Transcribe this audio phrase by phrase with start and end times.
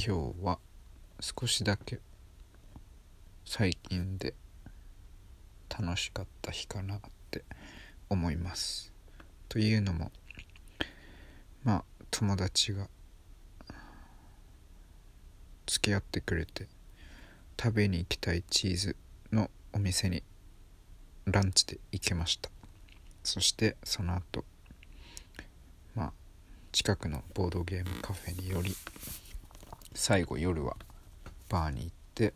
[0.00, 0.60] 今日は
[1.20, 1.98] 少しだけ
[3.44, 4.32] 最近で
[5.68, 7.00] 楽しかった日かなっ
[7.32, 7.42] て
[8.08, 8.92] 思います。
[9.48, 10.12] というのも
[11.64, 12.88] まあ友達が
[15.66, 16.68] 付き合ってくれて
[17.60, 18.96] 食べに行きたいチーズ
[19.32, 20.22] のお店に
[21.24, 22.50] ランチで行けました。
[23.24, 24.44] そしてその後
[25.96, 26.12] まあ
[26.70, 28.76] 近くのボードゲームカフェにより
[30.00, 30.76] 最後夜は
[31.48, 32.32] バーに行って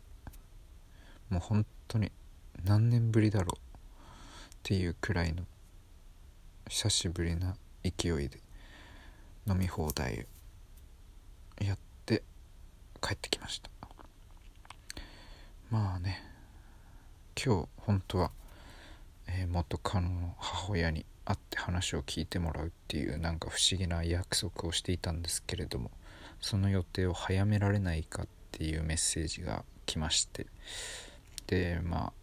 [1.29, 2.11] もう本当に
[2.65, 5.43] 何年ぶりだろうっていうくらいの
[6.67, 8.41] 久しぶりな勢いで
[9.47, 10.27] 飲み放題
[11.61, 12.21] やって
[13.01, 13.69] 帰ってきました。
[15.71, 16.21] まあね
[17.41, 18.31] 今日本当は、
[19.27, 25.91] えー、元カノの母親に会って話を聞いてもらうっていうなんか不思議な約束をしていたんですけれども
[26.43, 30.45] その予定を早められないかっていうメッセージが来まして。
[31.47, 32.13] でまあ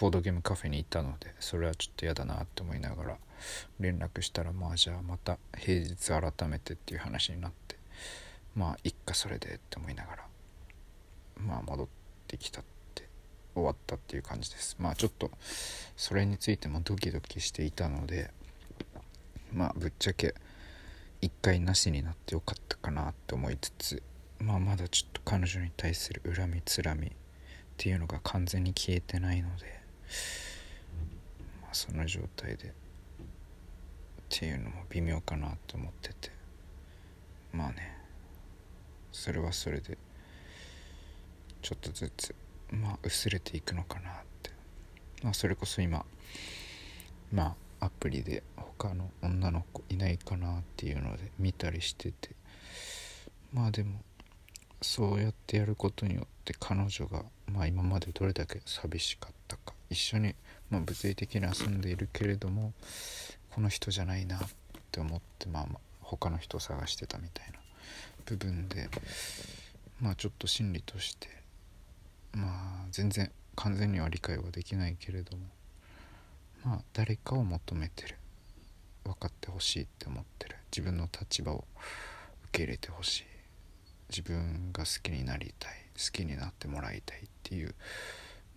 [0.00, 3.18] ボードゲームカフェに行ったのでそれはちょっと嫌だなって思いながら
[3.80, 7.76] 連絡したらまあじゃあまた平日改めてっていう話になって
[8.54, 10.26] まあいっかそれでって思いながら
[11.36, 11.88] まあ戻っ
[12.26, 12.64] てきたっ
[12.94, 13.08] て
[13.54, 14.76] 終わったっていう感じです。
[14.78, 15.30] まあちょっと
[15.96, 18.30] それについてもドキドキしていたので
[19.52, 20.34] まあぶっちゃけ
[21.22, 24.02] 一回なしになってよかったかなって思いつつ
[24.38, 27.10] まあまだちょっと彼女に対する恨みつらみっ
[27.78, 29.80] ていうのが完全に消えてないので、
[31.62, 32.70] まあ、その状態でっ
[34.28, 36.30] ていうのも微妙かなって思ってて
[37.52, 37.96] まあね
[39.12, 39.96] それはそれで
[41.62, 42.34] ちょっとずつ
[42.70, 44.12] まあ薄れていくのかなっ
[44.42, 44.50] て。
[45.22, 46.04] まあそれこそ今
[47.32, 52.30] まあアプリで他の女の子いないかなっていうので見たりしてて。
[53.52, 54.00] まあでも
[54.80, 60.34] そうやってやることによって彼女が、まあ、今までどれだけ寂しかったか一緒に、
[60.70, 62.72] まあ、物理的に遊んでいるけれども
[63.54, 64.40] この人じゃないなっ
[64.90, 67.58] て思って、まあ、まあ他の人を探してたみたいな
[68.26, 68.88] 部分で
[70.00, 71.28] まあちょっと心理として
[72.32, 75.44] まあ全然完全には理解はできないけれども
[76.64, 78.16] まあ誰かを求めてる。
[79.04, 80.56] 分かってほしいって思ってる。
[80.70, 81.64] 自分の立場を
[82.44, 83.24] 受け入れてほしい。
[84.10, 85.72] 自分が好きになりたい。
[85.94, 87.74] 好きになってもらいたいっていう。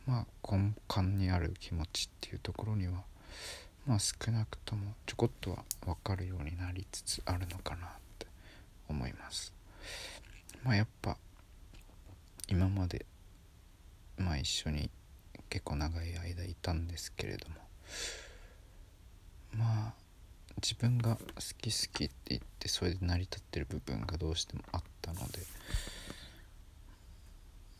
[0.05, 3.03] まあ根幹にある気持ちっていうところには
[3.85, 7.89] まあ少なくともちょこっとは分かるようになりつつあるのかなっ
[8.19, 8.27] て
[8.87, 9.53] 思います。
[10.63, 11.17] まあやっぱ
[12.47, 13.05] 今まで
[14.17, 14.89] まあ一緒に
[15.49, 17.55] 結構長い間いたんですけれども
[19.51, 19.93] まあ
[20.57, 21.21] 自分が好
[21.59, 25.39] き好きって言ってそれで成り立ってる部分がどうしてもあったので。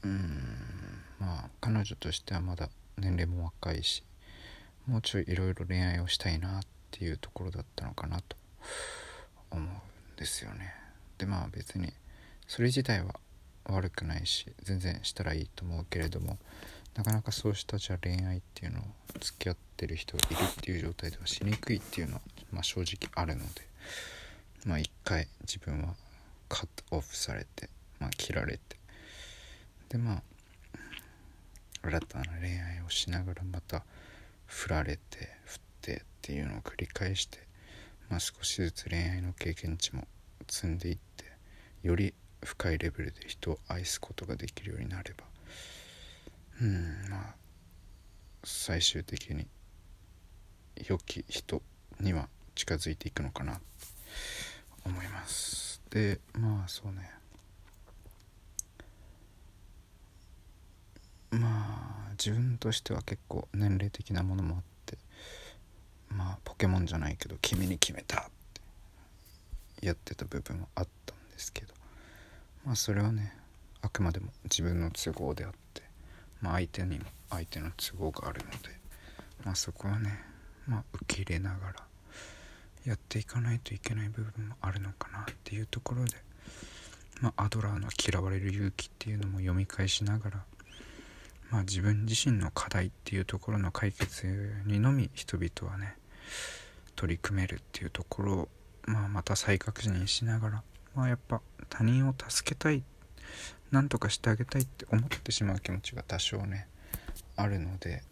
[0.03, 4.03] うんまあ彼女としてはまだ年齢も若いし
[4.85, 6.61] もうちょいいろいろ恋愛をしたいなっ
[6.91, 8.37] ていうところだったのかなと
[9.49, 10.73] 思うんですよね。
[11.17, 11.91] でまあ別に
[12.47, 13.19] それ自体は
[13.65, 16.37] 悪くないし全然したらいいと思うけれども
[16.95, 18.83] なかなかそうしたじゃ恋愛っていうのを
[19.19, 23.61] 付き合ってる人がいるっていう状態ではしにくいっていうのは、まあ、正直あるので
[24.65, 25.95] まあ一回自分は
[26.47, 27.69] カットオフされて、
[27.99, 28.77] まあ、切られて
[29.89, 30.21] でまあ
[31.83, 33.83] 新たな恋愛をしながらまた
[34.47, 37.39] 振られて振ってっていうのを繰り返して、
[38.09, 40.07] まあ、少しずつ恋愛の経験値も
[40.47, 41.25] 積んでいって
[41.83, 42.13] より
[42.43, 45.34] 深いレベルで人を愛すことができるようになれば
[46.61, 47.35] うんまあ
[48.43, 49.47] 最終的に
[50.87, 51.61] 良き人
[51.99, 53.61] には近づいていくのかなと
[54.85, 57.11] 思いますでまあそうね
[61.31, 64.97] まあ自分としては結構年齢的なものもあって
[66.09, 68.25] まあポケモンじゃないけど「君に決めた!」っ
[69.79, 71.73] てやってた部分はあったんですけど
[72.65, 73.35] まあそれはね
[73.81, 75.83] あくまでも自分の都合であって
[76.41, 78.57] まあ、相手にも相手の都合があるので、
[79.43, 80.19] まあ、そこはね、
[80.67, 81.73] まあ、受け入れながら
[82.85, 86.11] やっていかないといけない部分もあるのかなっていうところで、
[87.21, 90.43] まあ、アドラーの「嫌われる勇気」っていうのも読み返しながら、
[91.49, 94.27] まあ、自分自身の課題っていうところの解決
[94.65, 95.97] にのみ人々はね
[96.95, 98.49] 取り組めるっていうところを、
[98.83, 102.94] まあ、また再確認しながら、まあ、やっぱ他人を助けたいって
[103.71, 106.67] 何とかしてあげたいって思ってしまう気持ちが多少ね
[107.35, 108.03] あるので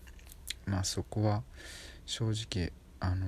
[0.65, 1.43] まあそこは
[2.05, 3.25] 正直あの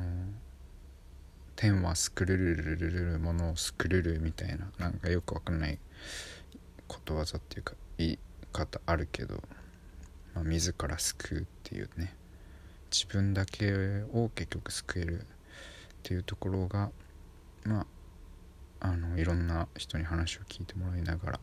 [1.56, 5.80] 天はスクルルルルルルものをスクルルみたいななんかよくわかんない
[6.88, 8.20] ことわざっていうか言い
[8.52, 9.42] 方あるけど、
[10.34, 12.14] まあ、自ら救うっていうね
[12.92, 13.74] 自分だけ
[14.14, 15.26] を結局救えるっ
[16.04, 16.92] ていうところが
[17.64, 17.88] まあ
[18.80, 21.40] あのいろんな人に話を聞いてもらいながら、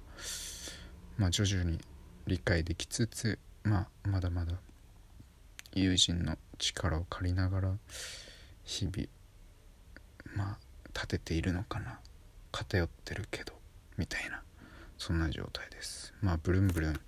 [1.16, 1.80] まあ、徐々に
[2.26, 4.54] 理解できつつ、まあ、まだまだ
[5.74, 7.72] 友人の力を借りながら
[8.64, 9.08] 日々
[10.36, 10.58] まあ
[10.94, 11.98] 立てているのかな。
[12.52, 13.54] 偏ってるけど
[13.96, 14.42] みたいな
[14.98, 16.12] そんな状態です。
[16.20, 17.00] まあブルンブルン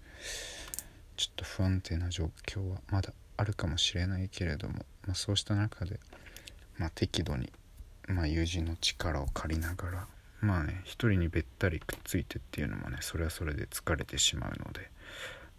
[1.16, 4.74] ちょっと不安定な状況はまだあるかもしれないけれども、
[5.06, 6.00] まあ、そうした中で、
[6.78, 7.52] まあ、適度に、
[8.08, 10.06] まあ、友人の力を借りながら
[10.40, 14.90] まあね一人にべったりくっついてっていうのもねそれはそれで疲れてしまうので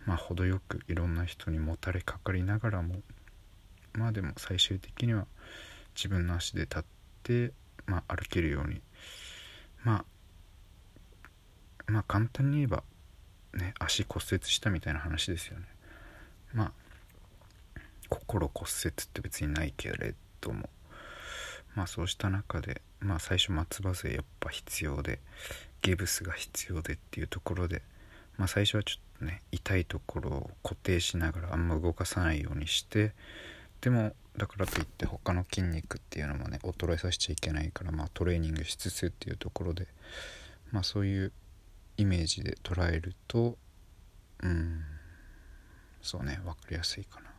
[0.06, 2.96] まあ程よくいろんな人にもたれかかりながらも
[3.94, 5.26] まあでも最終的には
[5.96, 6.84] 自分の足で立っ
[7.24, 7.52] て、
[7.88, 8.82] まあ、歩けるように
[9.84, 10.06] ま
[11.88, 12.84] あまあ簡単に言えば
[13.54, 15.66] ね足骨折したみたいな話ですよね。
[16.54, 16.72] まあ
[18.10, 20.70] 心骨折って別にないけれども
[21.76, 25.20] まあそうした中でまあ最初松葉杖やっぱ必要で
[25.82, 27.82] ギブスが必要でっていうところで
[28.38, 33.14] まあ最初はちょっとね痛いところを固定しながらあんま動かさないようにして
[33.82, 39.88] でもだからといって他の筋肉っていうのもね衰えさせちゃいけないからまあトレーニングしつつっていうところで
[40.72, 41.32] まあそういう
[41.98, 43.58] イメージで捉えると
[44.44, 44.84] うん
[46.02, 47.30] そうね分かりやすいかな。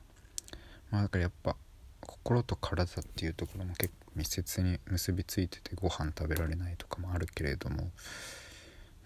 [0.90, 1.56] まあだからやっぱ
[2.00, 7.90] 心と体っていうところも結構密接に結びついててご飯食べられないとかもあるけれども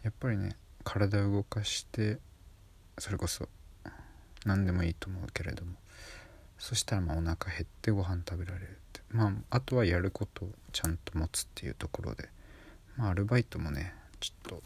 [0.03, 2.19] やっぱりね体を動かして
[2.99, 3.49] それこそ
[4.47, 5.73] 何でもいいと思うけれども
[6.59, 9.01] そしたらまあお腹減ってご飯食べられるって。
[9.11, 12.29] まああとはやることをちゃんと持つっていうところで。
[12.97, 14.63] まあアルバイトもねちょっと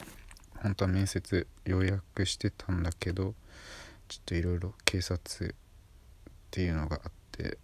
[0.57, 3.35] 本当は面接予約してたんだけど
[4.09, 5.55] ちょっといろいろ警察っ
[6.51, 7.59] ていうのがあって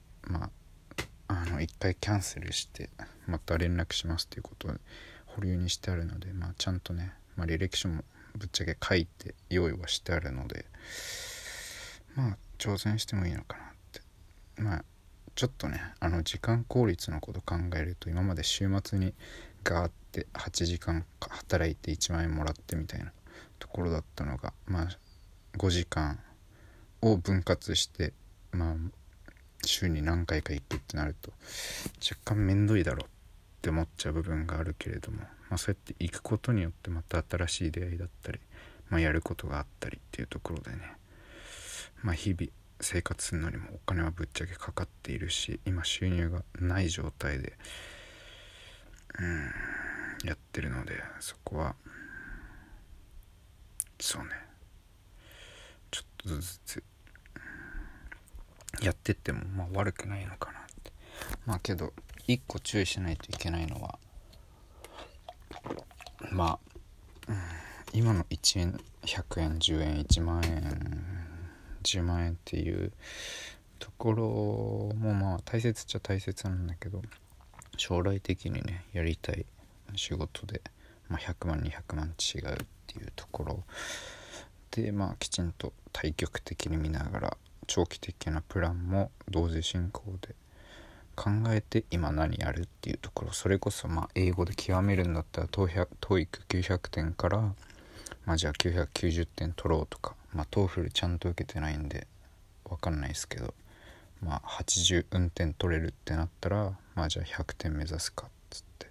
[1.81, 2.91] 回キャンセルして
[3.27, 4.73] また連絡しますっていうことを
[5.27, 8.05] 保留にしてあるのでまあちゃんとね、まあ、履歴書も
[8.37, 10.67] ぶっちゃけ書いて用意はしてあるので
[12.15, 14.03] まあ挑戦してもいいのかなって。
[14.62, 14.85] まあ
[15.35, 19.15] ちょっとねあの時間効率のこと考えると今まで週末に
[19.65, 23.11] ガーって8時間働いて1万円もらってみたいな
[23.59, 24.88] ところだったのがまあ
[25.56, 26.19] 5時間
[27.00, 28.12] を分割して
[28.53, 28.75] まあ
[29.65, 31.33] 週に何回か行くってなると
[32.03, 33.09] 若干めんどいだろっ
[33.62, 35.19] て思っちゃう部分があるけれども、
[35.49, 38.41] まあ、そうやって行くことによってまた新しい出会いだったり、
[38.89, 40.79] まあ、やることがあったりっていうところでね、
[42.03, 47.53] まあ、日々生活するのにもお金はぶっちゃけかかっているし今収入がない状態で
[49.19, 49.51] うん
[50.25, 51.75] やってるのでそこは
[54.01, 54.31] そうね。
[55.91, 56.83] ちょっとずつ
[58.82, 60.93] やってってもまあ悪くないのかなって。
[61.47, 61.93] まあけど
[62.27, 63.99] 一個注意しないといけないのは
[66.31, 66.59] まあ、
[67.29, 67.37] うん、
[67.93, 71.05] 今の1円100円10円1万円
[71.82, 72.93] 10万円っていう
[73.79, 74.25] ところ
[74.97, 77.02] もまあ大切っちゃ大切なんだけど
[77.76, 79.47] 将来的にねやりたい
[79.97, 80.61] 仕事で、
[81.09, 83.64] まあ、100万200万違うっていうところ
[84.71, 87.37] でまあきちんと対極的に見ながら
[87.71, 90.35] 長期的なプランも同時進行で
[91.15, 97.55] 考えて今何やるっていうところそれこそまあ英語で極めるんだったら TOEIC900 点から
[98.27, 102.09] まあじゃあ990点取ろうとかまあ TOEFL ちゃんと受けてないんで
[102.69, 103.55] 分かんないですけど
[104.21, 108.87] まあ80運転取れるってなったらまあじゃあ100点目指すかっつって。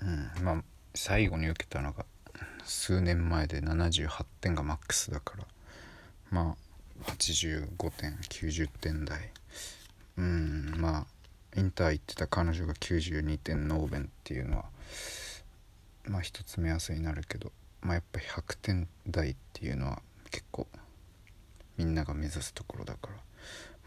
[0.00, 0.64] うんまあ
[0.94, 2.06] 最後に受けたのが
[2.64, 5.44] 数年前で78点がマックスだから。
[6.30, 6.56] ま
[7.02, 9.30] あ85点90点台。
[10.16, 11.06] うんまあ
[11.56, 14.64] インター行ってた彼女が92点ノーベンっていうのは
[16.06, 20.66] まあ一つ目安になるけどまあやっぱ100点台っていうのは結構
[21.76, 23.14] みんなが目指すところだから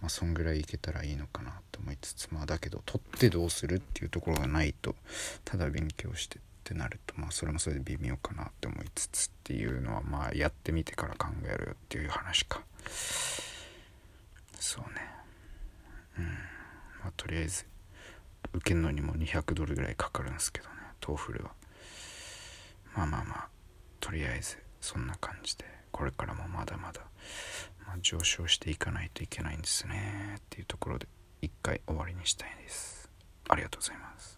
[0.02, 4.96] まあそんぐらいいけたらいいのかなと思いつつまあだけど取ってどうするっていうところがないと
[5.44, 6.40] ただ勉強して。
[6.68, 12.62] ってなるとまあそれもそれで微妙かなって思いつつっていうのはまあやってみてから考えるよっていう話か。
[14.60, 15.02] そうね。
[16.20, 16.26] うん。
[16.26, 16.32] ま
[17.08, 17.66] あとりあえず
[18.54, 21.52] 受けるのにも200ドルぐらいかかるんですけどねトーフルは。
[22.98, 23.48] まあまあまあ
[24.02, 27.02] とりあえずそんな感じでこれからもまだまだ、
[27.86, 31.08] まあ、上昇していかないといけないんですねっていうところで
[31.42, 33.10] 一回終わりにしたいです。
[33.48, 34.37] ありがとうございます。